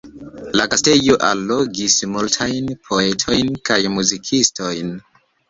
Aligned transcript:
La 0.59 0.63
gastejo 0.69 1.17
allogis 1.27 1.97
multajn 2.15 2.73
poetojn 2.89 3.53
kaj 3.71 3.79
muzikistojn. 4.01 4.93